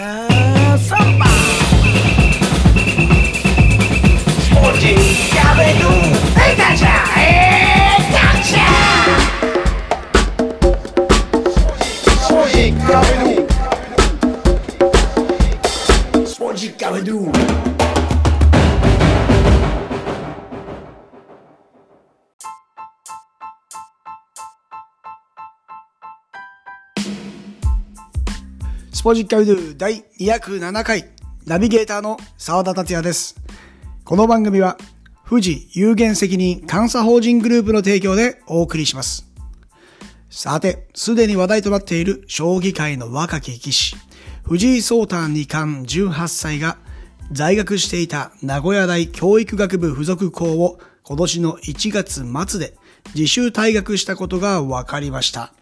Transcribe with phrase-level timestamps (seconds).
[0.00, 1.29] Have somebody.
[29.00, 31.06] スポジッカビドゥ第207回
[31.46, 33.34] ナビゲーターの澤田達也です。
[34.04, 34.76] この番組は
[35.26, 39.26] 富士有限責任監査法人グループの提供でお送りします。
[40.28, 43.96] さて、すでに話題となっている将棋界の若き棋士、
[44.42, 46.76] 藤井聡太二冠18歳が
[47.32, 52.74] 在学していた名古屋大教育学部附属校を今年の1月末で
[53.14, 55.54] 自習退学したことが分かりました。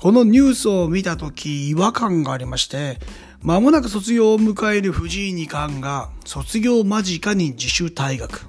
[0.00, 2.98] このニュースを見たとき違和感がありまして、
[3.42, 8.46] 間もなく卒業を迎える藤井二冠が卒業間近に自主退学。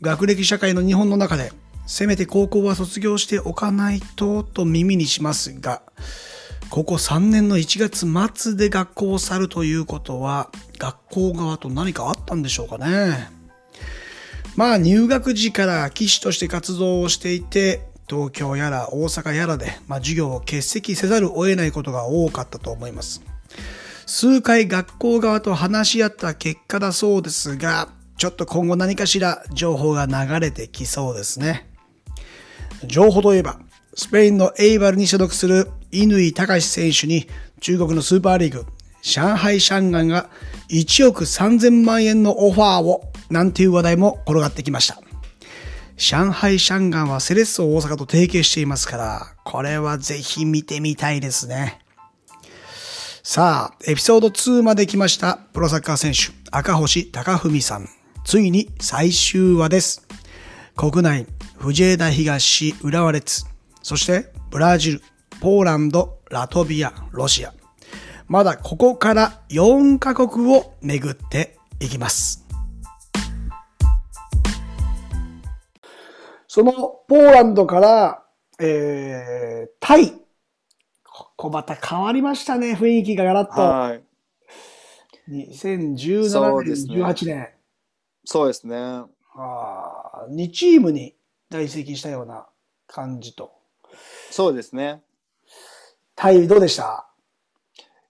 [0.00, 1.52] 学歴社会の日本の中で、
[1.86, 5.82] せめて高校は卒業しておかないとと耳にしますが、
[6.68, 13.30] ここ3年の1月末で学校を去るということは、学校側と何かあったんでしょうかね。
[14.56, 23.22] まあ入学時から棋士として活動をしていて、東京やら大阪やらで、まあ、授業を欠席せざるを得ないことが多かったと思います。
[24.06, 31.70] 数回学校側と話し合った結果だそうですが、ちょっと今後何かしら情報が流れてきそうですね。
[32.84, 33.60] 情報といえば、
[33.94, 37.28] スペインのエイバルに所属する乾隆選手に
[37.60, 38.66] 中国のスーパーリーグ、
[39.02, 40.30] 上海シャンガンが
[40.68, 45.00] 1億3000万円のオファーを、なんていう話題も転がってきました。
[46.00, 51.78] 上海シャンガンはセレッソ大阪と提携していますから、これはぜひ見てみたいですね。
[53.22, 55.36] さあ、エピソード2まで来ました。
[55.52, 57.88] プロサッカー選手、赤星貴文さん。
[58.24, 60.08] ついに最終話です。
[60.74, 61.26] 国内、
[61.58, 63.44] 藤枝東、浦和レッズ。
[63.82, 65.02] そして、ブラジル、
[65.42, 67.52] ポーランド、ラトビア、ロシア。
[68.26, 72.49] まだここから4カ国を巡っていきます。
[76.52, 76.72] その
[77.06, 78.24] ポーランドから、
[78.58, 80.10] えー、タイ。
[81.04, 83.60] ここまた変わりましたね、雰囲気がガラッと。
[83.60, 84.02] はい。
[85.28, 87.48] 2017年、ね18年。
[88.24, 88.76] そうですね。
[88.76, 91.14] あー2チームに
[91.50, 92.48] 在籍したような
[92.88, 93.52] 感じと。
[94.32, 95.02] そうですね。
[96.16, 97.06] タイどうでした？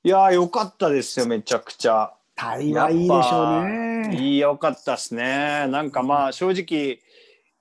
[0.03, 2.15] いやー、よかったですよ、めちゃくちゃ。
[2.37, 4.17] タイはいいでしょうね。
[4.19, 5.67] いいよかったですね。
[5.69, 7.01] なんかまあ、正直、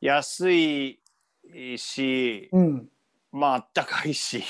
[0.02, 1.00] 安い
[1.78, 2.90] し、うん。
[3.32, 4.44] まあ、あったかいし、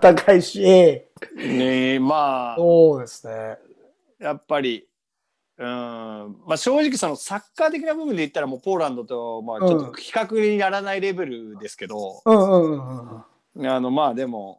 [0.00, 3.58] 高いし、えね、まあ、そうですね。
[4.18, 4.86] やっぱり、
[5.58, 13.24] うん、まあ正直そのサッカー的な部分で言ったらもうポーランドとまあちょっと比較にならないレベルですけど、うんうんうん
[13.56, 13.66] うん。
[13.66, 14.58] あのまあでも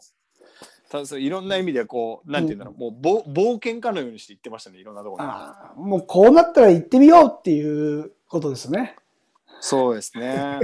[0.90, 5.26] ただそういろんな意味でこうなんていうんだろう、もうぼ冒険家のようにして行ってましたねいろんなところ
[5.84, 8.96] にもうこうなったら行ってみようっていうことですね。
[9.68, 10.60] そうですね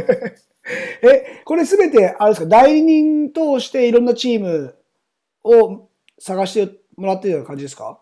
[1.01, 4.75] え、これすべて、あれですか、代理人通していろんなチーム
[5.44, 5.88] を
[6.19, 8.00] 探してもらってるような感じですか？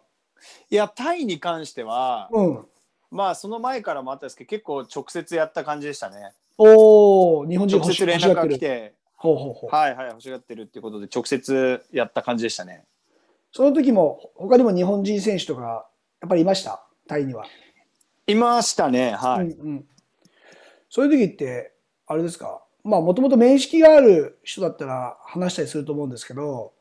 [0.70, 2.66] いやタイに関してはうん。
[3.12, 9.70] まあその前からもあったんですけど結構直接やった感じでしたねおー、日本人直接連絡が来てほうほうほう。
[9.76, 12.84] はいはい欲しがってるっていうことで直接やった感じでしたね
[13.52, 15.88] その時も、他にも日本人選手とか、
[16.22, 16.86] やっぱりいました？
[17.08, 17.46] タイには。
[18.28, 19.88] いましたねはい、うんうん。
[20.90, 21.74] そういう時って、
[22.08, 26.74] あれですか、まあ、もともと面識がある人だったら話したりすると思うんですけど、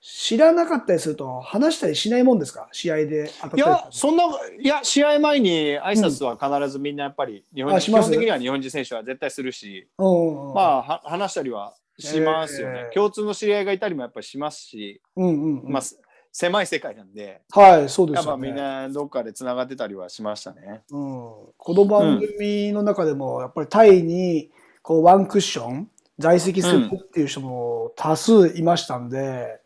[0.00, 2.68] 知らなかったりすると話したりしないもんですか？
[2.72, 4.24] 試合で当たったいりや、そんな、
[4.58, 8.04] いや、試合前に挨拶は必ずみんなやっぱり、日本人、基あします？
[8.04, 10.54] 本的には日本人選手は絶対するし、うんうん。
[10.54, 12.94] まあ、は話したりはしますよね、えー。
[12.94, 15.70] 共通の知り合いがいたりもやっぱりしますし、うんうんうん。
[15.70, 16.00] まあ、す
[16.32, 18.16] 狭い世界なんで、はい、そうですよね。
[18.16, 20.82] やっぱみんなどっかでつながってたりはしましたね。
[20.90, 24.50] うん、この番組の中でも、やっぱりタイに
[24.82, 25.88] こうワンクッション
[26.18, 29.60] 在籍するっていう人も多数いましたんで、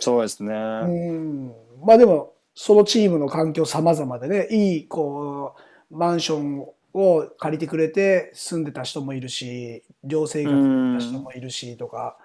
[0.00, 0.54] そうですね。
[0.54, 1.52] うん、
[1.84, 5.54] まあでも、そのチームの環境様々でね、いい、こ
[5.90, 10.54] う、マンションを借りてくれて住んでた人もいるし、寮生活
[11.00, 12.16] した人もいるしとか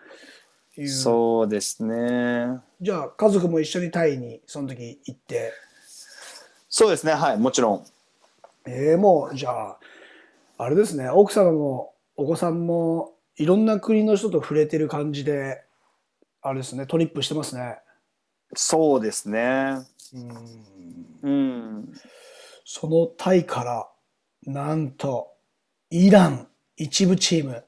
[0.81, 0.89] いう。
[0.89, 2.60] そうですね。
[2.81, 5.54] じゃあ、家族も一緒にタイにその時行って、
[6.69, 7.86] そうですね、はい、もちろん。
[8.66, 9.80] ええもう、じゃあ、
[10.57, 15.63] あれですね、奥様もお子さんもいろんな国の人と触れてる感じで、
[16.42, 17.80] あれですね、トリップしてますね。
[18.56, 19.80] そうですね。
[20.13, 20.72] うん
[21.24, 21.94] うん。
[22.66, 23.88] そのタイから、
[24.45, 25.31] なんと、
[25.89, 26.48] イラン
[26.78, 27.63] 一部チーム。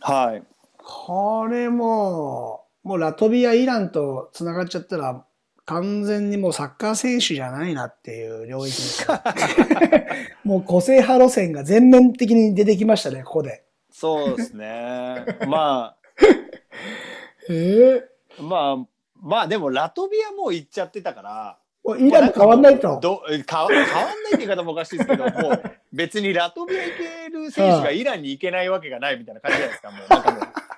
[0.00, 0.42] はい。
[0.92, 5.24] これもう、もうラトビア、イランと繋がっちゃったら、
[5.64, 10.08] 完全にもうサッカー選手じゃないなっていう領域ですね
[10.42, 13.62] もう個性派路線が全面的に出てきましたね、ここで。
[13.92, 15.24] そうですね。
[15.46, 15.94] ま
[17.48, 18.08] ええ
[18.40, 18.86] あ、まあ、
[19.22, 21.58] まあでもラトビアもう行っちゃってたから。
[21.98, 22.98] イランと変わんないと。
[23.00, 25.62] どえか変わんないって言い方もおかしいですけど、もう
[25.92, 30.08] 別にラトビア行ける選手がイランに行けないわけがないみたいな感じじゃないですか、もう。
[30.08, 30.69] なんかもう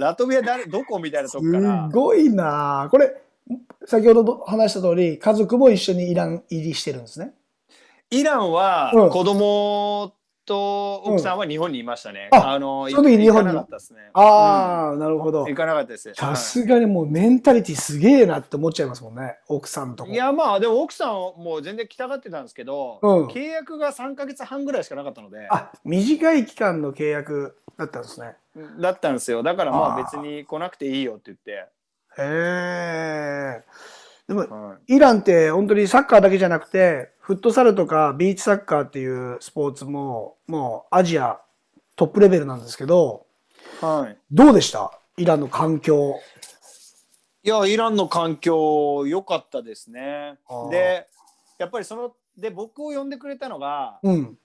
[0.00, 1.88] ラトビア誰どこみたいなとこすから。
[1.92, 3.14] ごいなあこれ、
[3.86, 7.32] 先ほど話した通り、家族も一緒にイラン入りしてるんですね。
[8.10, 10.12] イランはうん子供
[10.50, 12.28] と奥さんは日本にいましたね。
[12.32, 14.10] うんああの、その時日本に行かなかったですね。
[14.14, 15.46] ああ、なるほどうん。
[15.48, 16.12] 行かなかったです。
[16.14, 19.38] さすがにもうメンタリティすげえなって思っちゃいますもんね。
[19.46, 20.10] 奥さんとこ。
[20.10, 28.34] いやまあでも奥さんも全然来たがってたんですけど、うん契約が3か月半ぐらいしかなかったのであ、短い期間の契約だったんですね。
[28.80, 31.68] だったんですよだからまあ別に来なくていいよって言って、
[32.18, 33.62] へえ。
[34.26, 41.40] でも、はいイランって本当にサッカーだけじゃなくて、フットサルとかビーチサッカーっていうスポーツも、もうアジア
[41.94, 43.24] トップレベルなんですけど、
[43.80, 44.90] はい、どうでした？
[45.16, 46.18] イランの環境。
[47.44, 50.38] いやイランの環境良かったですね
[50.72, 51.06] で
[51.56, 54.36] やっぱりそので僕を呼んでくれたのがうん。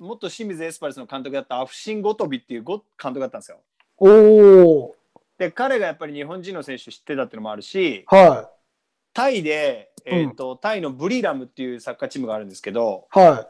[0.00, 3.58] 元清水エスパルスの監督だったアフシン・ゴトビっていうゴ監督だったんですよ
[3.98, 4.96] おお。
[5.38, 8.50] で彼がやっぱり日本人の選手知ってたっていうのもあるしは
[9.12, 13.18] タイで、えーとタイのブリラムっていうサッカーチームがあるんですけどい。
[13.18, 13.48] は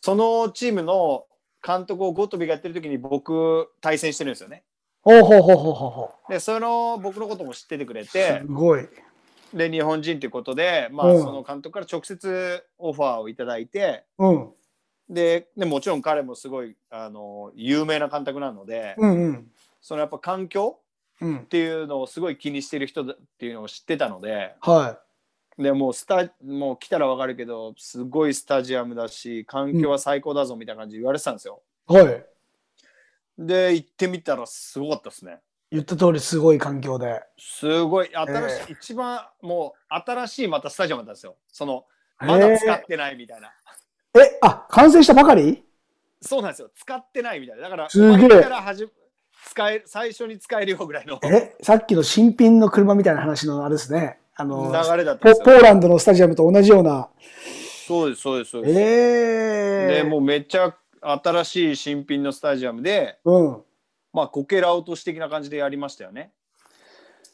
[0.00, 1.26] そのチームの
[1.66, 4.58] 監督をゴトビがやってる時に僕対戦してるんですよね。
[4.58, 4.62] い。
[5.02, 8.06] ほうほうほうほうほうほでその僕のことも知っててくれう。
[8.06, 8.88] てすごい。
[9.52, 14.50] で日本人ということで、まあうんその監督から直接オファーをいただいてうん。
[15.08, 19.50] ででもちろん彼もすごいあの有名な監督なので、うんうん。
[19.80, 20.79] そのやっぱ環境うん
[21.22, 21.44] っ。
[21.46, 24.98] ていうのをすごい気にしてる人だっていうのを知ってたのでは
[25.58, 31.62] でもうスタもう来たらわかるけどすごいスタジアムだし環境は最高だぞみたいな感じで言われてたんですよ。
[31.90, 31.92] い。
[31.94, 32.26] はい。
[33.38, 35.38] で行ってみたらすごかったですね。
[35.70, 37.22] 言った通りすごい環境で。
[37.38, 41.36] すごい新しい、え一番もう新しいまたスタジアムだったんですよ。
[41.48, 41.84] その
[42.18, 43.52] まだ使ってないみたいな。
[44.20, 45.62] え、あ、完成したばかり？
[46.20, 46.70] そうなんですよ。
[46.74, 47.62] 使ってないみたいな。
[47.62, 48.90] だからすげえから始め
[49.46, 54.18] 使え最初に使えるよぐらいの流え、さっきの新品の車みたいな話のあれですね。
[54.36, 55.44] あの、れだったんポですよ。
[55.44, 57.08] ポーランドのスタジアムと同じような。
[57.86, 58.80] そうですそうですそうです。
[58.80, 63.62] ええでもうめっちゃ新しい新品のスタジアムで、うん。
[64.12, 66.32] まあこけら落とし的な感じでやりましたよね。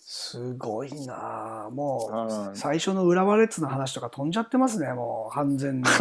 [0.08, 5.88] すごいなあもうんう、最初の浦和レッズの話とか飛んじゃってますね、もう、完全に。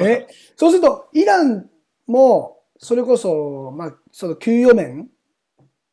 [0.00, 0.26] え、
[0.56, 1.68] そうすると、イラン
[2.06, 5.06] も、それこそ、まあ、その給与面っ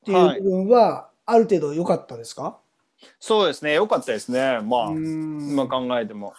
[0.06, 2.57] ていう部分は、ある程度良かったですか、
[3.19, 3.74] そうですね。
[3.74, 4.62] よかったですね。
[4.62, 6.34] まあ今考えても。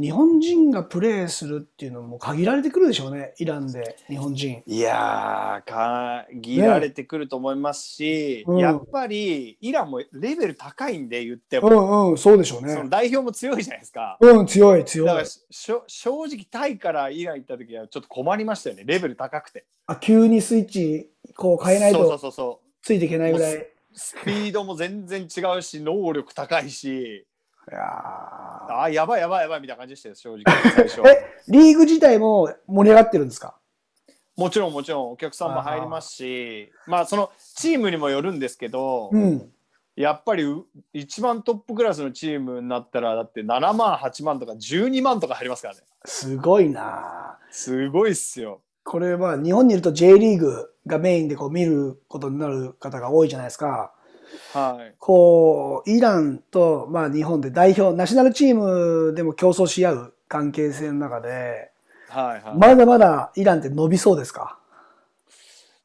[0.00, 4.62] 日本人がプレーするっていうのも限られてくるでしょうね、イランで、日本人。
[4.66, 12.88] いやー限られてくると思いますし、うんやっぱりイランもレベル高いんで言ってうも、んうん、そうでしょうそのね。
[12.88, 14.16] 代表も強いじゃないですか。
[14.20, 15.26] うん、強い、強いだから。
[15.50, 15.82] 正
[16.26, 23.56] 直タイからイラン行った時はちょっと困りましたよねレベル高くてあ、急にスイッチ、こう変えないそうそうとそうそついていけないぐらい。
[23.56, 27.26] うスピードも全然違うし能力高いし
[27.70, 27.84] いやー。
[28.72, 33.56] あーやばいやばいやばいみたいな感じでしたよ正直最初 え、リーグ自体も盛り上がってるんですか？
[34.36, 35.12] もちろんもちろん。
[35.12, 39.52] お客さんも入りますしまあそのチームにもよるんですけど、うん。
[39.96, 45.80] やっぱりう一番トップクラスのチームになったらだって7万8万とか12万とか入りますからね。
[46.06, 47.38] すごいな。
[47.50, 48.62] すごいっすよ。
[48.82, 53.92] これは日本にいると J リーグがメインでこう見ることになる方が多いじゃないですか。
[54.52, 54.94] はい。
[54.98, 61.70] こう、イランと、まあ日本で代表、ナショナルチームでも競争し合う関係性の中で、
[62.08, 64.58] はいはい、まだまだイランって伸びそうですか？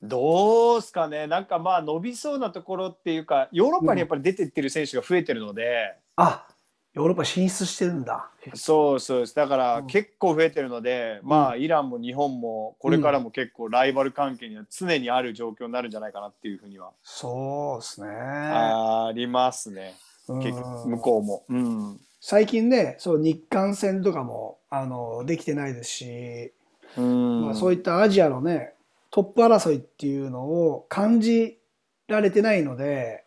[0.01, 1.27] どうすかね。
[1.27, 6.47] なんかまあ伸びそうなところっていうかヨーロッパにやっぱり出てってる選手が増えてるので、あ、
[6.95, 8.29] ヨーロッパ進出してるんだ。
[8.53, 9.35] そうそうです。
[9.35, 9.87] だからうん。
[9.87, 18.07] 結構増えてるので、まあイランも日本もこれからも結構ライバル関係には常にある状況になるんじゃないかなっていうふうにはそうですね。
[18.09, 19.93] ありますね、
[20.29, 20.39] うん。
[20.39, 21.43] 向こうも。
[21.49, 21.99] うん。
[22.21, 26.53] 最近ね、そう日韓戦とかも、あの、できてないですし、
[26.97, 27.45] うん。
[27.45, 28.73] まあ、そういったアジアのね、
[29.11, 31.59] トップ争いっていうのを感じ
[32.07, 33.24] られてないので、うん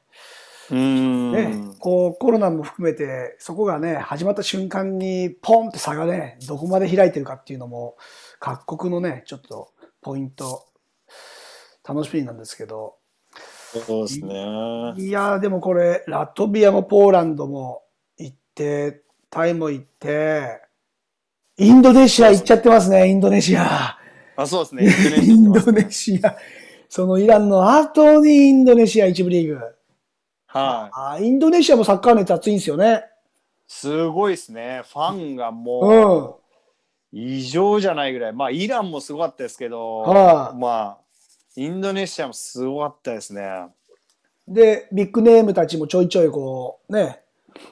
[0.74, 7.96] ねこうコロナも含めて、そこがね、始まった瞬間にポンって差がね、どこまで開いてるかっていうのも、
[8.40, 10.66] 各国のね、ちょっとポイント、
[11.86, 12.96] 楽しみなんですけど、
[13.86, 14.34] そうですね。
[14.96, 17.82] いやーでもこれ、ラトビアもポーランドも
[18.16, 20.62] 行って、タイも行って、
[21.58, 23.98] インドネシア行っちゃってますね、インドネシア。
[24.36, 25.24] あ、そうですね。
[25.24, 26.36] インドネシア。
[26.88, 29.60] そのイランの後にインドネシア一部リーグ。
[30.48, 30.90] はい。
[30.94, 33.04] あインドネシアもサッカー熱熱いんですよね。
[33.66, 34.82] すごいですね。
[34.90, 36.24] ファンがうもん。
[36.30, 36.36] う、
[37.12, 38.32] 異常じゃないぐらい。
[38.32, 40.98] まあ、イランもすごかったですけど、はいまあ、
[41.54, 43.68] インドネシアもすごかったですね。
[44.48, 47.20] で、ビッグネームたちもちょいちょいこう、ね、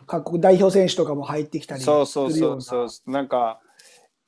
[0.06, 2.30] 各国代表選手とかも入ってきたりするよそう。
[2.30, 3.10] そうそうそう。
[3.10, 3.60] なんか、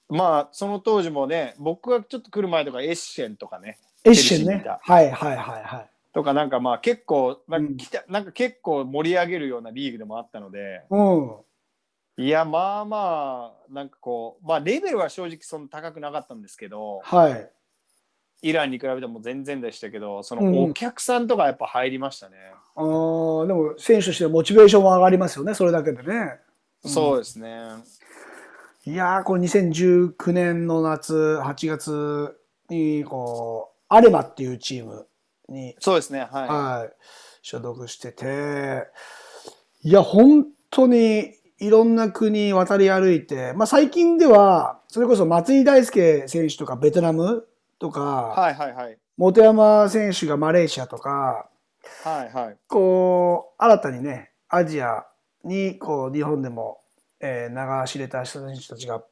[0.09, 4.65] まあ、その当時もね、僕がちょっと来る前とか、エッシェンとかね、エッシェンね。
[4.81, 5.91] はいはいはいはい。
[6.13, 12.25] とかなんかまあ結構なんうんか来た、なんか結構盛り上げるようなリーグでもあったのでうん。
[12.25, 17.51] いやまあまあなんかこうまあレベルは正直そんな高くなかったんですけどはい。
[18.41, 22.37] イランに比べても全然でしたけどそうんのお客さんとかやっぱ入りましたね、
[22.77, 26.39] あーでも選手としてモチベーションも上がりますよね、それだけでね。
[26.85, 27.51] うんそうですね
[28.87, 35.07] いやー、これ2019年の夏、8月に、こう、アレマっていうチーム
[35.49, 36.93] に、そうですねはい、はい、
[37.43, 38.87] 所属してて、
[39.83, 47.47] いや、本当にいろんな国渡り歩いて、まあ最近では、それこそ松井大輔選手とかベトナム
[47.79, 48.99] とか、はいはいはい。
[49.19, 51.49] 本山選手がマレーシアとか、
[52.05, 52.57] はいはい。
[52.69, 55.07] こう、新たにね、アジア
[55.45, 56.79] に、こう、日本でも、
[57.21, 59.03] えー流し入れた人たちが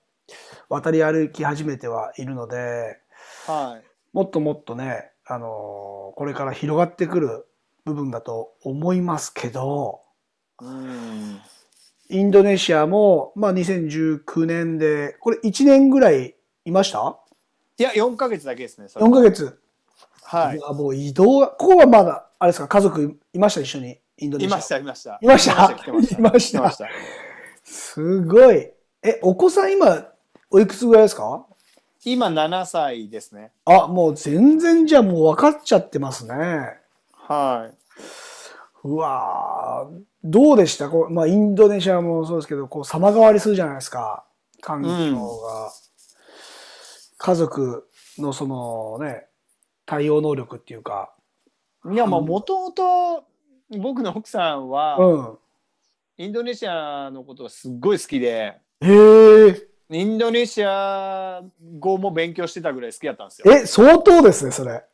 [0.69, 2.99] 渡り歩き始めてはいるので、
[3.47, 3.87] はい。
[4.13, 7.47] もっともっとね、あのーこれから広がってくる
[7.85, 10.01] 部分だと思いますけど、
[10.63, 11.41] うん。
[12.09, 17.19] インドネシアも、まあ2019年で、これ1年ぐらいいました？
[17.79, 19.61] いや4ヶ月だけですねそれ ?4 ヶ月。
[20.23, 20.59] はい。
[20.59, 23.61] やもう移動が、ここはまだ、あれですか、家族いました？
[23.61, 24.49] 一緒に、インドネシア。
[24.49, 25.19] いましたいました。
[25.21, 26.59] いました？
[26.59, 26.89] いました。
[27.63, 28.71] すごい。
[29.03, 30.07] え、お子さん今、
[30.51, 31.45] おいくつぐらいですか？
[32.09, 36.35] 今7歳ですねあ、もう全然じゃあもう分かっちゃってますね。
[37.13, 37.75] はい。
[38.85, 40.89] うわーどうでした？
[40.89, 44.25] こう、まあ、インドネシアもそうですけど、こう、様変わりするじゃないですか。
[44.61, 44.89] 環境
[45.41, 45.73] が。
[47.19, 49.27] 家族のそのね、
[49.85, 51.13] 対応能力っていうか。
[51.91, 53.25] いや、まあ、もともと
[53.79, 55.39] 僕の奥さんは、うん。
[56.19, 59.76] インドネシアのことがすっごい好きで、へえ。
[59.91, 61.43] インドネシア
[61.79, 63.53] 語も勉強してたぐらい好きだったんですよ。
[63.53, 64.85] え、相当ですね、それ。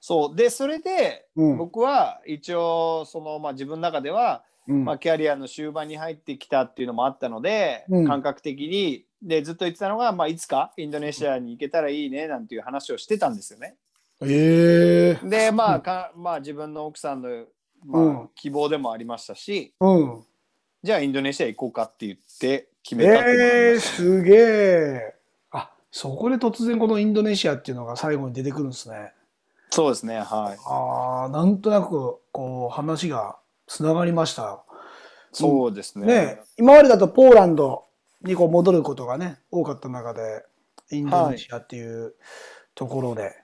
[0.00, 0.36] そう。
[0.36, 1.56] で、それで、うん。
[1.56, 13.76] 僕は一応、その、まあ、自分の中では、うんまあ、キャリアの終盤に入ってきたっていうのもあったので、うん感覚的に、で、ずっと言ってたのが、まあ、いつかインドネシアに行けたらいいね、なんていう話をしてたんですよね。
[14.22, 15.28] ええ。
[15.28, 17.28] で、まうんあか、まあ、自分の奥さんの、
[17.84, 20.24] まあうん希望でもありましたし、うん。
[20.82, 25.14] じゃあインドネシア行こうかって言って決めたええりましたねすげえ。
[25.52, 29.12] あ、そこで突然このインドネシアっていうのが最後に出てくるんですね。
[29.70, 30.24] そうですね、はい。
[30.66, 33.36] ああ、なんとなく、こう、話が
[33.68, 34.64] つながりました。
[35.32, 36.06] そうですね。
[36.06, 37.84] ね、今までだとポーランド
[38.22, 40.44] にこう戻ることがね、多かった中で、
[40.90, 42.14] インドネシアっていう
[42.74, 43.36] ところで、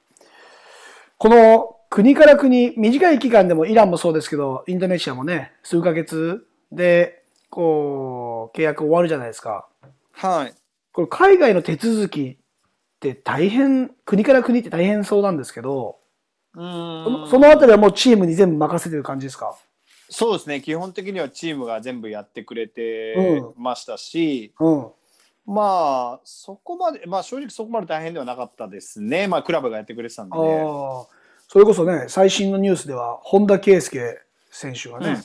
[1.18, 9.68] この国から国、短い期間でもイランもそうですけど、インドネシアもね、数ヶ月で、こう、契約終わるじゃないですか。
[10.12, 10.54] はい。
[10.92, 12.36] これ海外の手続きっ
[13.00, 15.98] て大変、国から国って大変そうなんですけど、
[16.54, 19.56] うそーんのそのあたりはもうチームに全部任せてる感じですか？
[20.08, 23.14] そうですね、基本的にはチームが全部やってくれて
[23.56, 24.86] うましたし、うん。
[25.44, 29.28] まあ、そこまで、まあ正直そこまで大変ではなかったですね。
[29.28, 30.48] まあ、クラブがやってくれてたんでああね。
[31.48, 34.18] それこそね、最新のニュースでは、本田圭佑
[34.50, 35.16] 選手がね、うん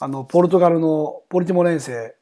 [0.00, 2.14] あの、ポルトガルのポリティモ連生、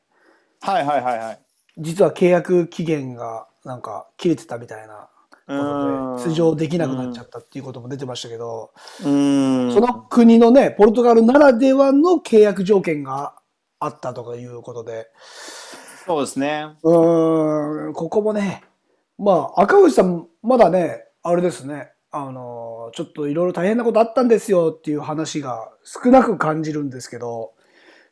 [0.61, 1.38] はいはいはいはい。
[1.79, 5.09] 実は契約期限がなんか切れてたみたいな
[5.49, 5.64] うこ
[6.17, 8.73] とで、出場できなくなっちゃったっていうことも出てましたけど。
[9.00, 13.35] その国のね、ポルトガルならではの契約条件が
[13.79, 15.09] あったとかいうことで、
[16.07, 16.67] そうですね。
[16.83, 18.62] うーん、ここもね、
[19.19, 27.52] まあ、赤星さん、まだね、あれですね、あの、ちょっといろいろ大変なことあったんですよっていう話が少なく感じるんですけど、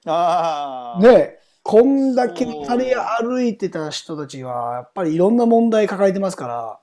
[0.07, 1.03] ああ。
[1.03, 1.38] ね、
[1.69, 6.81] こんだけ渡り歩いてた人たちは、やっぱりいろんな問題抱えてますか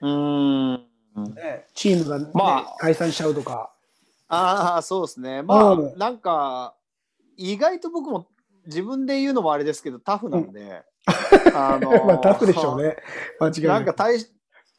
[0.00, 0.84] うーん。
[1.14, 3.70] ら、ね、チームが、ねまあ解散しちゃうとか。
[4.26, 5.42] ああ、そうですね。
[5.42, 6.74] まあ、うんなんか、
[7.36, 8.26] 意外と僕も
[8.66, 10.82] 自分で言うのもあれですけど、タフなんで、
[11.54, 12.96] あの まあ、タフでしょうね。
[13.38, 13.74] 間違いな。
[13.74, 14.34] ないんか大し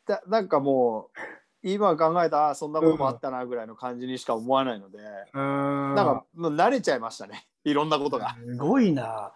[0.05, 1.19] だなんかもう、
[1.61, 4.97] 今考えたら、あそんなこともあったなぐらいの感じにしか思わないので、
[5.33, 5.95] うーん。
[5.95, 8.35] なんかもう慣れちゃいましたね、 いろんなことが。
[8.45, 9.33] すごいな。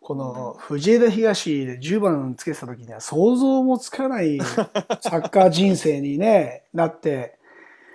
[0.00, 4.40] この藤枝東で10番つけてた時には想像もつかない
[5.00, 7.38] サッカー人生にね、なって、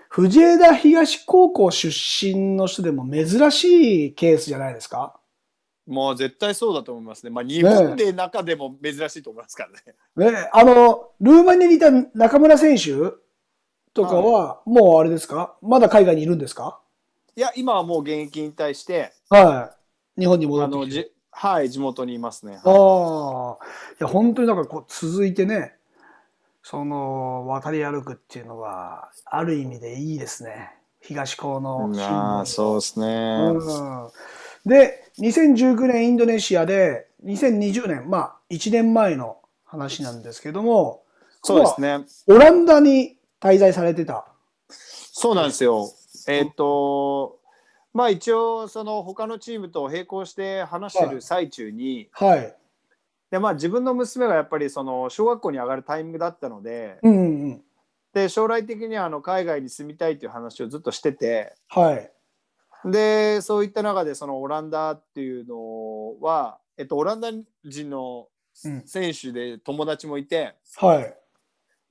[0.09, 1.89] 藤枝東高校出
[2.33, 5.19] 身の人でも珍しいケースじゃないですか？
[5.85, 7.29] もう絶対そうだと思いますね。
[7.29, 9.67] まあ、日本で中でも珍しいと思いますか
[10.15, 10.31] らね。
[10.31, 12.91] ね、あの、ルーマニアにいた中村選手
[13.97, 15.55] とかは、もうあれですか？
[15.61, 16.79] まだ海外にいるんですか？
[17.35, 19.73] いや、今はもう現役に対して、は
[20.17, 20.21] い。
[20.21, 21.03] 日本に戻あのってきて。
[21.03, 22.59] じはい、地元にいますね。
[22.63, 23.57] ああ、
[23.99, 25.75] いや、本当になんかこう続いてね、
[26.63, 30.71] その渡り歩くっていうのは、ある意味でいいですね。
[31.01, 33.07] 東高のああ、そうですね。
[33.07, 33.73] う
[34.07, 34.09] ん
[34.65, 41.03] で、2019年インドネシアで、2020年、まあ、1年前の話なんですけども、
[41.41, 41.99] そうですね。
[42.27, 44.25] オランダに滞在されてた。
[44.69, 45.89] そうなんですよ。
[46.27, 47.39] えっ、と、
[47.93, 52.55] まあ一応、その他のチームと並行して話してる最中に、はい。
[53.31, 57.61] でまあ自分の娘がやっぱりその小学校に上がるタイミングだったので、うんうん。
[58.13, 62.11] で将来的にはあの海外に住みたいという話をずっとしてて、はい。
[62.85, 67.31] でそういった中でそのオランダっていうのは、えっと、オランダ
[67.65, 68.27] 人の
[68.65, 68.87] うん。
[68.87, 71.15] 選手で友達もいてはい。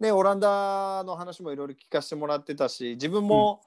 [0.00, 3.62] でオランダの話もいろいろ聞かせてもらってたし自分も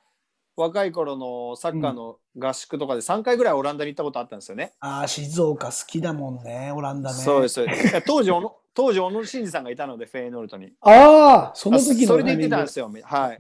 [0.56, 4.74] 若い頃のサッカーの合宿とかで3回ぐらいオランダに行ったことあったんですよね。
[4.82, 7.16] ああ、静岡好きだもんね、オランダね。
[7.16, 8.32] そうですそうです当時
[8.74, 10.74] 当時小野伸二さんがいたのでフェイノルトに。
[10.82, 12.66] ああ、その時のそれで言ってたんよ。
[12.66, 12.92] ですよ。
[13.04, 13.38] はい。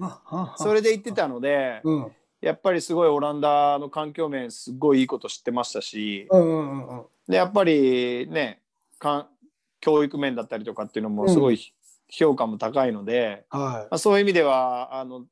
[0.57, 2.11] それで言ってたので、うん。
[2.41, 7.05] やっぱりすごいオランダの環境面すごいいいこと知ってましたし、うんうんうんうん。
[7.27, 8.61] でやっぱりね
[8.97, 9.27] かん
[9.81, 11.73] 教育面だったりとかっていうのもすごい
[12.09, 15.25] 評価も高いので、はまあ、そういう意味ではあの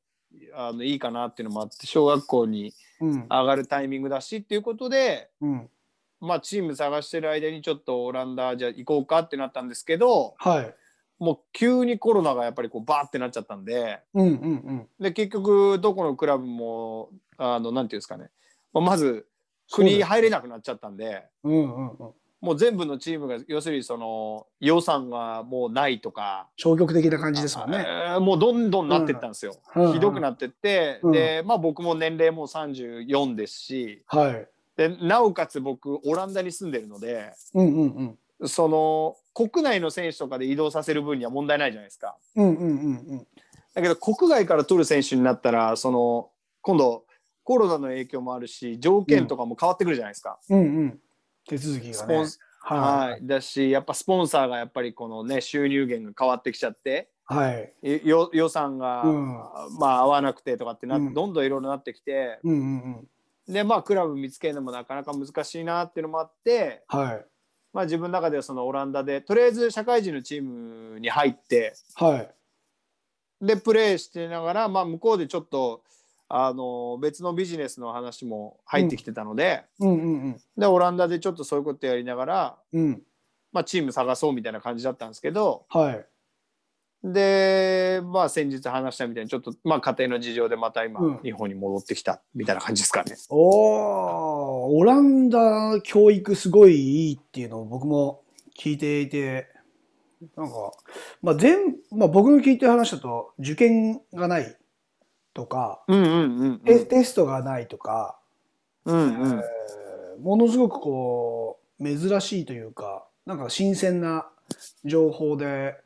[0.54, 2.72] あのいいかなっていうのもあって小学校に。
[3.00, 5.70] 上がるタイミングだしっていうことで、うん。
[6.20, 10.74] まあ、チーム探してる間にちょっとオランダじゃあ行こうかってなったんですけどはい。
[11.20, 14.36] もう急にコロナがやっぱりこうバーってなっちゃったんでうんうんう
[14.72, 14.88] ん。
[14.98, 18.30] で結局どこのクラブもあのなんていうんですかね、
[18.72, 19.28] まあまず
[19.70, 21.22] 国入れなくなっちゃったんで。
[21.44, 22.12] うんうんうん。
[22.40, 27.84] もう全部のチームが要するにその予算がもうないとか、消極的な感じですもんね。
[27.86, 29.56] えーもうどんどんなってったんですよ。
[29.74, 34.48] うんひどくなってって、うんでまあ僕も年齢も34ですしはい。
[34.76, 38.48] でなおかつ僕オランダに住んでるのでうんうんうん。
[38.48, 42.16] その国内の選手とかで移動させる分には問題ないじゃないですか。
[42.36, 43.26] うんうんうんうん。
[43.74, 46.30] だけど国外から取る選手になったらその
[46.62, 47.04] 今度
[47.42, 50.38] コロナの影響もあるし条件とかも変わってくるじゃないですか。
[50.50, 51.00] うんうん。
[51.48, 52.26] 手続きがねスポン。
[52.60, 57.34] ははい、だしやっぱスポンサーがやっぱりこのね収入源が変わってきちゃってい。
[57.34, 57.72] はい。
[57.82, 59.26] いよ予算が、うん
[59.78, 63.08] まあ合わなくてとかってな、うんどんどんいろいろなってきてうんうん
[63.48, 63.52] うん。
[63.52, 67.26] でまあクラブ見つけるのもなかなか難しいなっていうのもあって、はい。
[67.72, 72.34] まあ、自分の中ではそのオランダでとりあえず社会人のチームに入ってはい。
[73.40, 75.82] でプレーしてながら、まあ、向こうでちょっと
[76.28, 80.40] あの別のビジネスの話も入ってきてたので,、うんうんうん。
[80.56, 83.02] でオランダでちょっとそういうことやりながら、うん。
[83.52, 86.06] まあ、チーム探そうみたいな感じだったんですけどはい。
[87.02, 93.14] でまあ先日話したみたいにちょっとまあ家庭の事情でまた今、うん日本に戻ってきたみたいな感じですかね。
[93.30, 98.22] おー、オランダ教育すごいいいっていうのを僕も
[98.58, 99.46] 聞いていて、
[100.36, 100.72] なんか、
[101.22, 104.56] まあ全、まあ僕の聞いてる話だと、受験がない
[105.38, 108.18] とか、うんうんうんテテストがないとか、
[108.84, 109.38] うんうん。
[109.38, 109.42] えー
[110.20, 114.28] ものすごくこう、珍しいというか、なんか新鮮な
[114.84, 115.76] 情報で、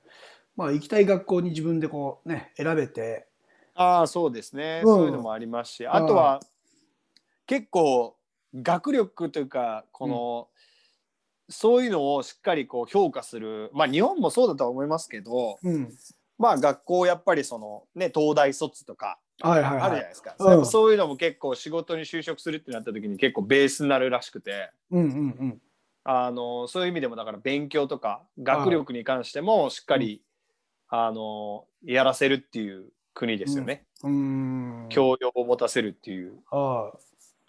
[0.57, 3.27] まあ行きたい学校に自分でこうね、選べて、
[3.75, 4.95] ああそうですね、うん。
[4.95, 5.87] そういうのもありますし。
[5.87, 6.41] あとは
[7.47, 8.17] 結構
[8.55, 10.49] 学力というかこの、
[11.51, 13.71] そういうのをしっかりこう評価する。
[13.75, 15.93] まあ日本もそうだとは思いますけどうん。
[16.39, 19.81] まあ学校やっぱりそのね東大卒とかはいはいはい。
[19.83, 25.13] あるじゃないですか、うんそういうのも結構仕事に就職するってなった時に結構ベースになるらしくてうんうんう
[25.45, 25.59] ん。
[26.05, 30.23] あのそういう意味でもだから勉強とか学力に関してもしっかり、
[30.89, 34.87] あのやらせるっていう国ですよね、うーん。
[34.89, 36.35] 教養を持たせるっていう。
[36.51, 36.99] と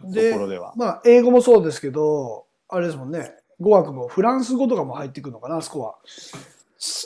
[0.04, 0.74] でころでは。
[0.76, 3.34] まあ、英語もそうですけど、あれですもんね。
[3.60, 5.96] 語学もフランス語とかも入ってくるのかな、あそこは。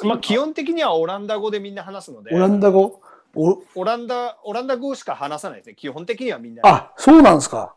[0.03, 2.81] まあ、基本的にはオランダ語でみんな話すのでオランダ語？
[2.81, 3.01] お
[3.37, 7.75] オランダオランダ語しか話さないですね基本的にはみんなあ、そうなんですか。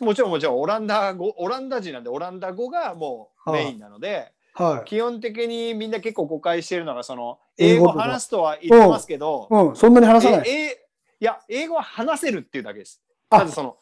[0.00, 4.88] もちろんもちろんオランダ語オランダ人なんでオランダ語がもうメインなので、はい。
[4.88, 10.48] 基本的にみんな結構誤解してるのがその英英語話すとは言ってますけど、うん、そんなに話さない。
[10.48, 10.84] ええ
[11.20, 13.02] いや英語は話せるっていうだけです。
[13.30, 13.76] あまずその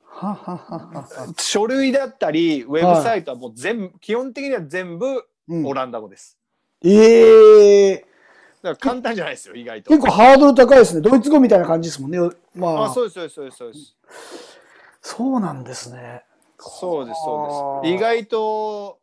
[0.00, 1.34] はははは。
[1.38, 6.38] 書類だったりウェブサイトはもう全部、基本的には全部うんオランダ語です。
[6.82, 8.06] ええ
[8.64, 9.90] だから簡単じゃないですよ意外と。
[9.90, 11.02] 結構ハードル高いですね。
[11.02, 12.18] ドイツ語みたいな感じですもんね。
[12.54, 13.96] まあ、あそうですそうですそうです
[15.02, 16.24] そうなんですね。
[16.58, 17.94] そうですそうはあです。
[17.94, 18.98] 意外と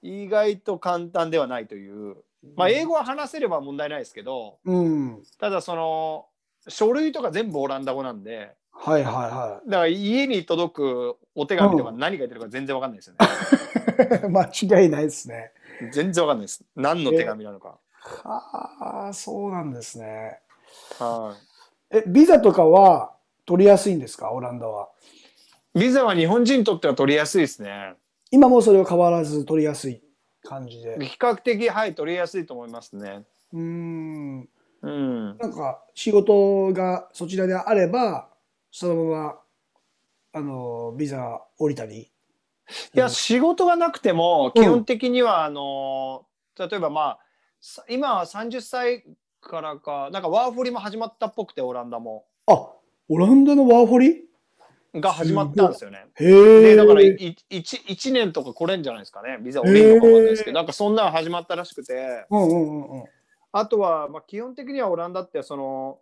[0.00, 2.18] 意外と簡単ではないという。
[2.54, 5.22] まあ英語は話せれば問題ないですけど、うん。
[5.40, 6.26] ただその
[6.68, 14.28] 書類とか全部オランダ語なんで、はいはいはだから家に届くお手紙とか何が言ってるか全然わかんないですよね。
[14.28, 14.30] い。
[14.30, 15.50] 間違いないですね。
[15.90, 16.64] 全然わかんないです。
[16.76, 17.80] 何の手紙なのか。
[18.02, 20.40] はあ、そうなんですね。
[20.98, 21.36] は
[21.92, 21.96] い。
[21.98, 23.12] え、ビザとかは
[23.46, 24.32] 取りやすいんですか？
[24.32, 24.88] オランダは。
[25.74, 27.94] ビザは日本人にとっては取りやすいですね。
[28.30, 30.02] 今もそれは変わらず取りやすい
[30.44, 30.98] 感じで。
[31.04, 33.24] 比較的はい取りやすいと思いますね。
[33.52, 34.48] うーん。
[34.82, 35.38] うん。
[35.38, 38.28] なんか仕事がそちらであれば、
[38.70, 39.40] そのまま、
[40.32, 42.10] あの、ビザ降りたり。
[42.94, 46.24] いや仕事がなくても基本的にはあの、
[46.56, 47.29] 例えばまあさ
[47.88, 49.04] 今は30歳
[49.40, 52.72] からかなんかワーホリも始まったっぽくてオランダもあ、
[53.08, 54.24] オランダのワーホリ？
[54.94, 56.06] が始まったんですよね。
[56.16, 56.60] へえ。
[56.60, 63.04] でだからいい一一年とか来れんじゃないですかねビザ降りるのかわかんないですけどなんかそんなの始まったらしくてうんうんうんうん。
[63.52, 65.98] あとはまあ基本的にはオランダってその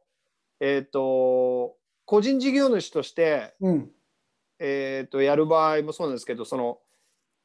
[0.61, 3.91] えっ、と個人事業主としてうん。
[4.61, 6.79] えー、とやる場合もそうなんですけどその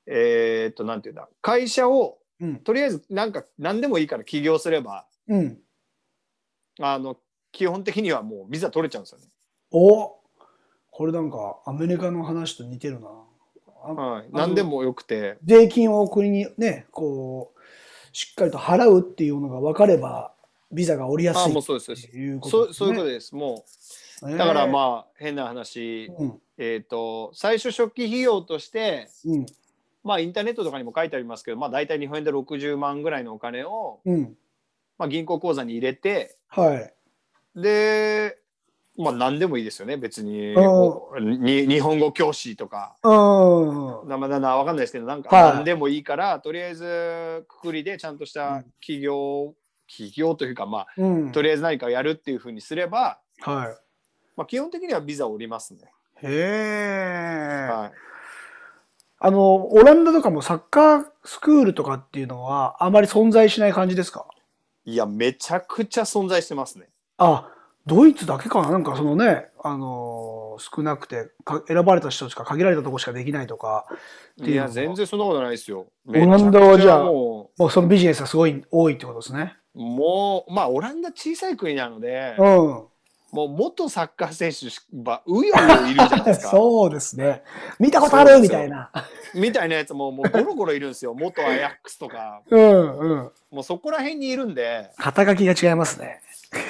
[0.08, 2.56] えっ、となんていうんだ会社をうん。
[2.58, 5.58] とりあえずなんか何でもいいから起業すればうん。
[6.82, 7.18] あの
[7.52, 9.26] 基本的にはもうビザ取れちゃうんですよね。
[9.72, 10.20] お
[10.92, 13.08] これなんかアメリカの話と似てるな。
[13.86, 17.60] あはい、の何でもよくて税金を国にね、こう、
[18.16, 20.34] しっかりと払うっていうのが分かれば、
[20.72, 22.74] ビザが降りやすいあもうそうですそうこそうとね。
[22.74, 23.66] そういうことですも
[24.20, 26.42] とうだからまあ変な話、あ、うん。
[26.58, 29.46] えっ、と最初初期費用としてうん。
[30.04, 34.36] まあインターネットとかにも書いてありますけどまあ大体日本円で60万ぐらいのお金を、うん。
[34.98, 36.94] まあ、銀行口座に入れてはい。
[37.60, 38.38] で
[38.98, 42.96] まあ何でもいいですよね別にうんに日本語教師とか
[44.30, 49.56] だなわかんないですけどなんかはい何でもいいから、とりあえずくくりでちゃんとした企業、
[49.90, 51.32] 企業というかまあうん。
[51.32, 53.76] とりあえず何かをやるっていうふうにすれば、は
[54.36, 55.80] まあ、基本的にはビザを降りますね。
[56.22, 56.28] い。
[56.28, 57.68] へえ。
[57.72, 57.92] はい、
[59.26, 64.28] あの、オランダとかもサッカースクールとかっていうのはあまり存在しない感じですか？
[64.84, 66.90] いやめちゃくちゃ存在してますね。
[67.18, 67.50] あ、
[67.86, 68.72] ドイツだけかな？
[68.72, 73.88] なんかそのね、あのー少なくてか選ばれた人しか限られたとこしかできないとか、
[74.40, 75.88] っていうのはいや全然そんなことないですよ。
[76.08, 79.56] オランダはじゃあめちくちももうそのビジネスがすごい多いってことですね。
[79.74, 82.84] うもうまあオランダ小さい国なので、うん。
[83.34, 86.50] もう元サッカー選手ばうようよいるじゃないですか。
[86.56, 87.44] そうですね。
[87.80, 88.40] 見たことある？
[88.40, 88.92] みたいな。
[89.34, 91.16] みたいなやつももうゴロゴロいるんですよ。
[91.16, 92.42] 元アヤックスとか。
[92.48, 93.32] うんうん。
[93.52, 96.22] もうそこら辺にいるんで、肩書きが違いますね。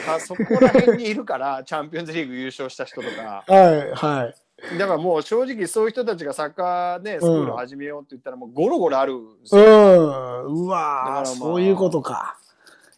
[0.08, 3.44] あそこら辺にいるから、チャンピオンズリーグ優勝した人とか。
[3.52, 4.34] はいは
[4.76, 4.78] い。
[4.78, 9.66] だからもう正直そういう人たちがサッカーね、スクール始めようって言ったらもうゴロゴロあるんですうよ。
[9.66, 10.46] ん。
[10.46, 12.38] うわまあそういうことか。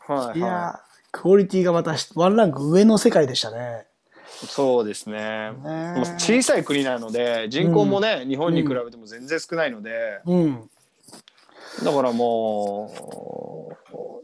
[0.07, 0.84] はいはいやー、
[1.15, 3.85] クオリティがまたワンランク上の世界でしたね。
[4.43, 4.45] い。
[4.47, 5.53] そうですね。
[5.63, 10.69] ね小さい国なので、人口もね、日本に比べても全然少ないので、うん。
[11.85, 13.71] だからも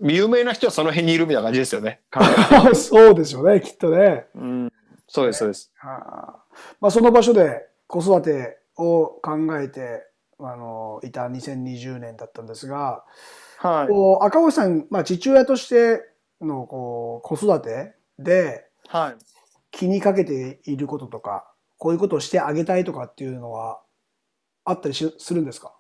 [0.02, 2.02] う、有名な人はその辺にいるみたいな感じですよね。
[2.76, 4.26] そうですよね、きっとね。
[4.36, 4.74] うん、
[5.08, 5.72] そうです、そうです。
[5.78, 6.36] はあ
[6.82, 10.06] まあ、その場所で子育てを考えて、
[10.40, 13.06] あの、いた2020年だったんですが、
[13.60, 13.88] はい。
[13.88, 16.11] こう赤星さん、まあ、父親として
[16.42, 19.24] のこう子育てではい。
[19.72, 23.82] 気にかけていることとか、こういうことをしてあげたいとかっていうのは
[24.66, 25.74] あったりしするんですか？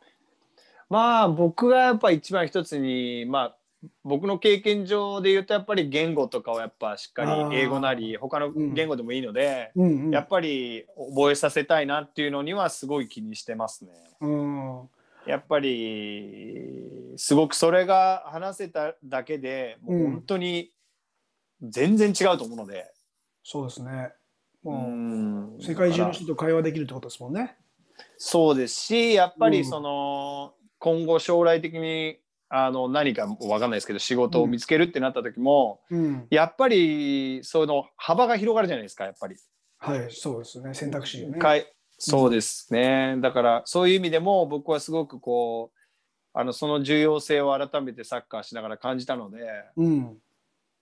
[0.89, 3.57] まあ僕がやっぱ一番一つにまあ
[4.03, 10.11] 僕の経験上で言うとやっぱり言語とかをやっぱしっかり英語なり他の言語でもいいので、うんうん。
[10.11, 13.91] やっぱり覚えさせたいなっていうのにはすごい気にしてますね。
[14.21, 14.89] うん。
[15.25, 20.71] やっぱりすごくそれが話せただけでもう本当に
[21.61, 22.91] 全然違うと思うので、
[23.43, 24.11] そうですね。
[24.63, 27.55] うもんう世界中の人と会話できるってことですもんね。
[28.17, 32.17] そうですしやっぱうんりその、今後将来的に
[32.49, 36.27] あの何かわかんないですけど仕事を見つけるってなった時も、うん。
[36.29, 39.35] やっぱりその幅が広がるじゃないですかやっぱり。
[39.77, 40.73] はい、そうですね。
[40.73, 41.39] 選択肢よね。
[42.01, 43.17] そうですね。
[43.19, 45.77] だからそういう意味でも僕はすごくこう
[46.33, 50.19] あのその重要性を改めてサッカーしながら感じたので、うん。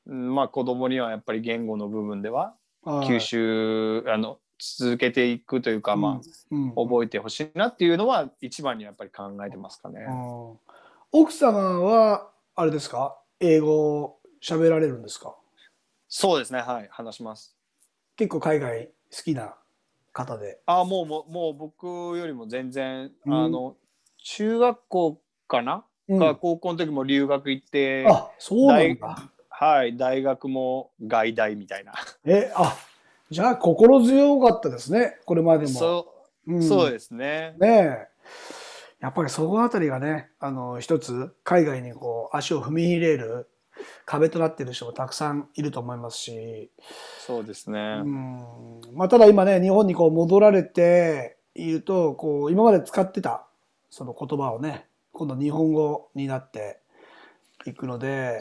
[0.07, 6.19] うんまあ子供にはやっぱり言語の部分でははい吸収あの続けていくというか、ま
[6.51, 10.05] うんあ覚えてほしいなっていうのは一番にやっぱり考えてますかね。
[10.07, 10.59] うん
[11.11, 13.17] 奥様は、あれですか？
[13.39, 15.35] 英語喋られるんですか？
[16.07, 16.59] そうですね。
[16.59, 17.55] はい話します。
[18.15, 19.55] 結構海外好きな
[20.19, 20.59] 方で。
[20.65, 23.75] あもうもうもう僕よりも全然、うんあの
[24.21, 28.05] 中学校かな、うんが高校の時も留学行って。
[28.07, 29.31] あ、そうなんだ。
[29.49, 31.93] はい、大学も外大みたいな。
[32.25, 32.75] え、あ、
[33.29, 35.17] じゃあ心強かったですね。
[35.25, 35.69] これまでも。
[35.69, 36.13] そ
[36.47, 37.55] う、んそうですね。
[37.59, 38.07] ねえ。
[38.99, 43.49] やっぱりそのあたりがね、あの、一つ、海外にこう、足を踏み入れる
[44.09, 46.71] 壁となっている人もたくさんいると思いますし、
[47.19, 48.01] そうですね。
[48.03, 48.81] うん。
[48.95, 53.45] まあ、ただ今ね、日本にこう戻られていると、こう、今まで使ってた、
[53.91, 56.79] その言葉をね、今度日本語になって
[57.67, 58.39] いくので、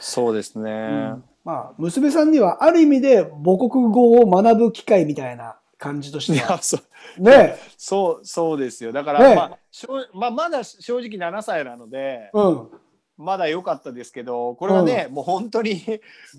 [0.00, 0.70] そうですね。
[0.70, 0.74] う
[1.18, 6.78] んまあ、娘さんにはある意味で母国語を学ぶ機会みたいな感じとしいてはや、そ
[7.18, 8.90] う、ね、そう、そうですよ。
[8.90, 12.68] だから、ねまあ、しょうまあ、まだ正直7歳なので、うん、
[13.16, 15.82] まだ良かったですけど、これはね、もう本当に、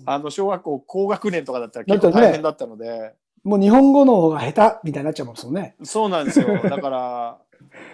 [0.04, 5.76] あの、小学校高学年とかだったら結構大変だったので、もう日本語の方が下手みたいになっちゃいますもんね。
[5.84, 6.48] そうなんですよ。
[6.68, 7.38] だから、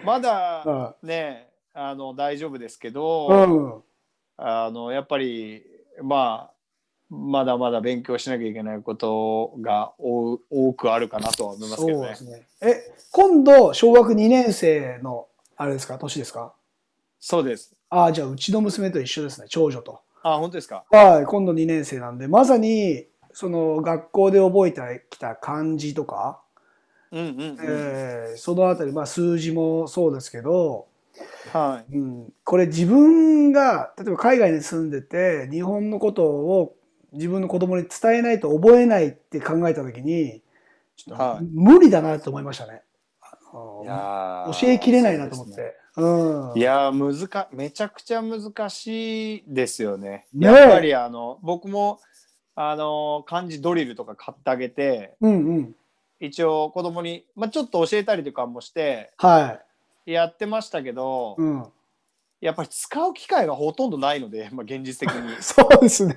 [0.03, 0.63] まだ
[1.01, 3.83] うんね、あの、大丈夫ですけど、うん、
[4.37, 5.63] あのやっぱり
[6.01, 6.53] まあ
[7.09, 12.47] まだまだ勉強しなきゃいけないことが多多くあるかなとは思いますけどねね。
[12.61, 16.53] え、今度小学2年生のあれですか、年ですか？
[17.19, 17.75] そうです。
[17.95, 20.01] ああ、じゃあうちの娘と一緒ですね、長女と。
[20.23, 20.83] あ本当ですか？
[20.89, 26.39] はい、今度2年生なんで、まさにその学校で覚えてきた漢字とか、
[27.11, 30.87] うんうん、うんえーそのあたり、まあ数字もそうですけど、
[31.51, 31.95] はい。
[31.95, 36.75] うん、これ自分が例えば海外に住んでて日本のことを
[37.11, 40.41] 自分の子供に伝えないと覚えないって考えた時に
[40.95, 42.81] ちょっとはい無理だなと思いましたね。
[43.21, 45.82] あのい教えきれないなと思って。
[45.95, 50.27] うん、いやー難かめちゃくちゃ難しいですよね。
[50.33, 50.51] ねえ。
[50.51, 51.99] やっぱりあの僕も
[52.55, 55.75] あの漢字ドリルとか買ってあげてうんうん。
[56.19, 59.59] 一応子供にまあちょっと教えたりとかもしては
[60.05, 61.65] やってましたけど、い、うん、
[62.41, 65.35] やっぱり使う機会がほとんどないので、 まあ、現実的に。
[65.41, 66.15] そうですね。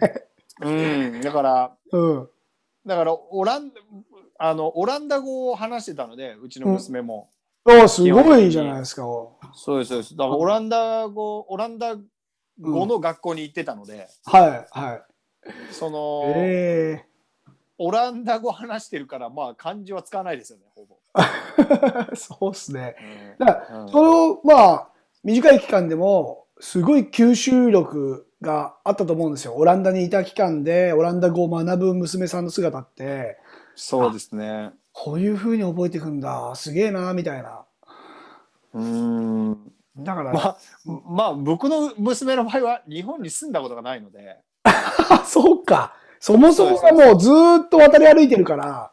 [0.61, 2.29] うん、だからうん、
[2.87, 3.73] だからオラン
[4.39, 7.29] あのオランダ語を話してたのでうちの娘も、
[7.67, 9.03] おすごいじゃないですか。
[9.55, 11.97] そうですそうですだからオランダ語オランダ
[12.61, 15.03] 語の学校に行ってたので、はいはい。
[15.73, 17.05] その、え
[17.79, 20.97] オランダ語話してるからまあ漢字は使わないですよねほぼ。
[22.13, 22.97] え そうですね。
[23.39, 24.89] うんだからうんそのまあ
[25.25, 29.55] 短い期間でもすごい吸収力があったと思うんですよ。
[29.55, 33.39] オランダにいた期間でオランダ語を学ぶ娘さんの姿って
[33.75, 34.73] そうですね。
[34.99, 37.65] こういう風に覚えていくんだすげえなみたいな。
[38.73, 40.57] うんだから、まあ
[41.07, 44.39] まあ僕の娘の場合は日本に住んだことがないので。
[44.65, 48.91] あ そうかそもそもがもうずーっと渡り歩いてるから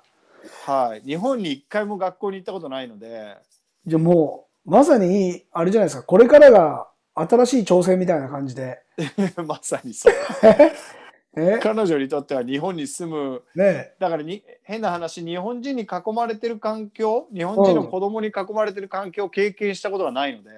[0.65, 3.37] はい、日本に一回も学校に行ったことないので、
[3.85, 8.79] じゃあもうまさにあれじゃないですかこれからが新しい挑戦みたいな感じで。
[9.47, 10.13] まさにそう。
[11.35, 11.59] え？
[11.61, 20.49] 彼女にとっては日本に住む、ねだからに変な話、日本人に囲まれてる環境、日本人の子供に囲まれてる環境を経験したことがないので、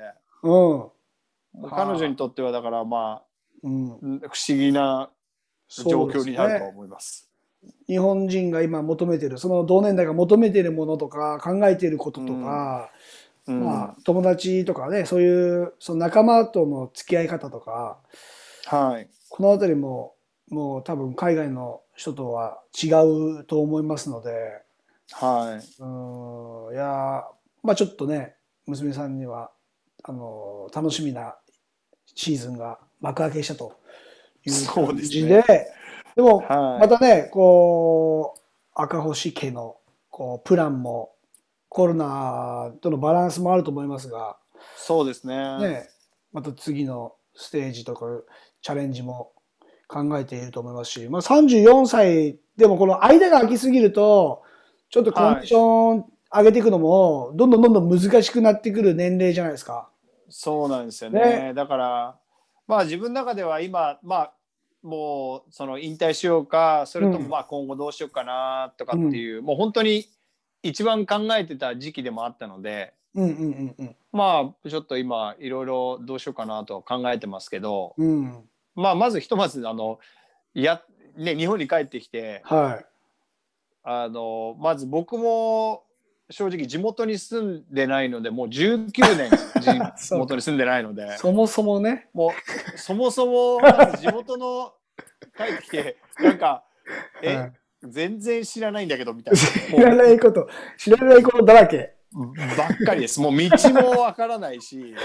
[0.43, 1.69] うん。
[1.69, 3.23] 彼女にとってはだからまあ、
[3.63, 5.09] うん、うん不思議な
[5.69, 7.29] 状況になると思います。
[7.87, 12.91] 日本人が今求めてるその同年代が求めてるものとか考えていることとか、
[13.47, 13.63] うん。
[13.63, 17.97] まあ、友達とかねそういうその仲間との付き合い方とか
[18.65, 19.07] はい。
[19.29, 20.14] この辺りも
[20.49, 22.89] もう多分海外の人とは違
[23.39, 24.61] うと思いますので
[25.11, 25.81] はい。
[25.81, 27.23] うーんいやー
[27.63, 28.35] まあちょっとね
[28.67, 29.51] 娘さんには
[30.03, 31.35] あの楽しみな
[32.15, 33.79] シーズンが幕開けしたと
[34.45, 35.75] いう感じですねで
[36.15, 36.79] でもはい。
[36.79, 38.41] またね、こう、
[38.73, 39.77] 赤星家の
[40.09, 41.11] こうプランも
[41.67, 44.37] コロナとのバランスもあると思いますが、
[44.77, 45.35] そうですね。
[45.59, 45.89] ね、
[46.31, 48.05] また次のステージとか
[48.61, 49.33] チャレンジも
[49.87, 54.43] 考えていると思いますし、まあ、34歳でもこの間が空きすぎると、
[54.89, 59.89] ちょっとコンディション上げていくのも、どんどんどんどん難しくなってくる年齢じゃないですか。
[60.29, 61.19] そうなんですよね。
[61.47, 62.15] ねだから、
[62.67, 64.33] まあ自分の中では今、まあ、
[64.81, 70.05] もうその引退しようか、それとうんもまあ今後どうしようかなとかっていう、もう本当に
[70.63, 78.43] 一番考えてた時期でもあったのでうんうんうんまあちょっと今いろいろどうしようかなと考えてますけど、うん。
[78.75, 78.83] うん。
[78.83, 79.99] まあまずひとまずあの
[80.53, 80.81] や、
[81.17, 82.85] ね、日本に帰ってきてはい。
[83.83, 85.83] あのまず僕も
[86.31, 89.29] 正直地元に住んでないのでもう19年
[89.97, 92.09] 地元に住んでないのでそもそもね。
[92.13, 92.33] も
[92.75, 94.73] うそもそもまず地元の
[95.37, 96.63] 帰ってきてなんか
[97.21, 97.53] え、はい
[97.87, 101.94] 全然知らないんだけどみたい知らないこと、知らないことだらけ。
[102.15, 103.19] なばっかりです。
[103.19, 104.95] もう道もわからないし。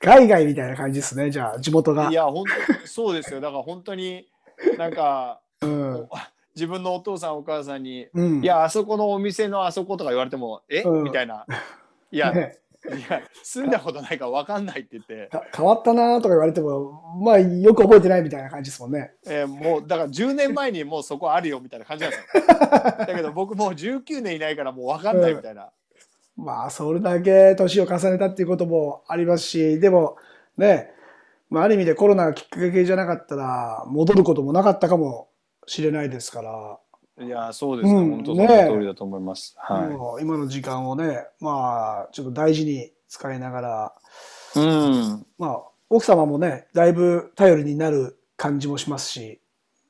[0.00, 2.10] 海外みたいな感じですね、じゃあ、地元が。
[2.10, 2.12] い。
[2.12, 2.44] や本
[2.80, 3.40] 当そうですよ。
[3.40, 4.28] だから本当に
[4.76, 6.08] なんかうん。
[6.54, 8.42] 自分のお父さんお母さんにうん。
[8.42, 11.04] いやあそこのお店のあそことか言われてもえ、うん。
[11.04, 11.46] みたいな。
[12.10, 12.58] いや、ね。
[12.86, 19.12] いや住んだことないから分かんないって言って、か変わったなとか言われても、まあ、よく覚えてないみたいな感じですもんね。
[19.26, 22.44] えーもうだから10年前にもうそこあるよみたいな感じなんですよ。
[22.46, 25.70] だけど僕もう19年いないからもう分かんないみたいな、
[26.38, 30.16] まあ、それだけ年を重ねたっていうこともありますし、でも、
[30.56, 30.90] ね、
[31.50, 35.28] まあ、ある意味でコロナがきっかけじゃなかったら、戻ることもなかったかも
[35.66, 36.78] しれないですから、
[37.20, 43.94] いやそうですね、うん本当そのね通りだと思います、はもう今の時間をね、まあ、ちょっと大事に使いながら、
[44.54, 45.26] いうん。
[45.38, 49.40] まあ、奥様もね、だいぶ頼りになる感じもしますし、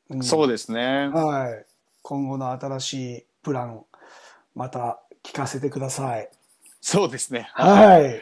[0.09, 0.23] うん。
[0.23, 1.09] そうですね。
[1.09, 1.67] はい。
[2.03, 3.85] 今後の新しいプラン、
[4.55, 6.31] また聞かせてください。
[6.81, 8.21] そうですねはい。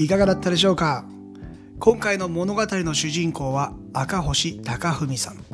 [0.00, 1.04] いかがだったでしょうか？
[1.80, 5.44] 今回の物語の主人公は赤星貴文さん。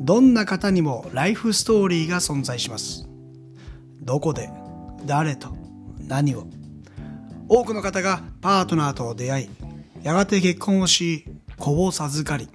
[0.00, 3.08] どんな方にもライフストーリーが存在します。
[4.02, 4.50] どこで、
[5.06, 5.56] 誰と、
[6.00, 6.48] 何を。
[7.48, 9.50] 多くの方がパートナーと出会い、
[10.02, 11.24] やがて結婚をし、
[11.56, 12.48] 子を授かり、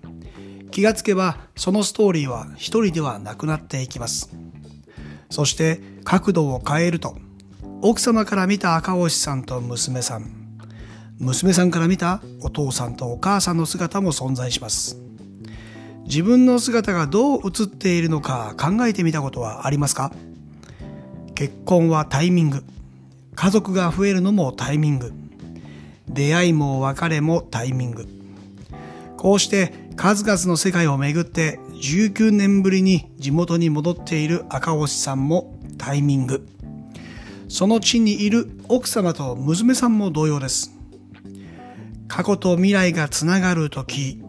[0.72, 4.30] 気がつけばそのストーリーは一人ではなくなっていきます。
[5.30, 7.18] そして角度を変えると、
[7.82, 10.32] 奥様から見た赤星さんと娘さん、
[11.18, 14.98] 娘さんから見たお父さんとお母さんの姿も存在します。
[16.06, 20.12] 自分の姿がどう映っているのか考えてみたことはありますか？
[21.36, 22.64] 結婚はタイミング。
[23.36, 25.14] 家族が増えるのもタイミング。
[26.08, 28.08] 出会いも別れもタイミング。
[29.16, 36.48] こうして数々の世界を巡って19年ぶりに地元に戻っている赤星さんもタイミング。
[37.50, 40.72] その地にいる奥様と娘さんも同様です。
[42.08, 44.24] 過去と未来がつながるとき、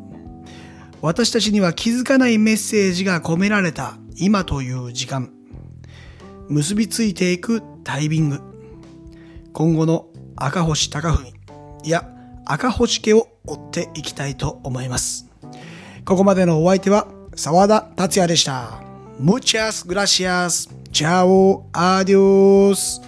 [1.02, 5.32] 私たちには気づかないメッセージが込められた今という時間。
[6.48, 8.40] 結びついていくタイミング。
[9.52, 11.32] 今後の赤星貴文、
[11.84, 12.10] いや、
[12.44, 15.29] 赤星家を追っていきたいと思います。
[16.10, 18.82] ここまでのお相手は沢田達也でした。
[19.20, 20.68] Muchas gracias.
[20.90, 21.66] Chao.
[21.72, 23.00] Adios.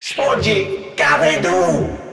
[0.00, 2.07] Explode Cavedu!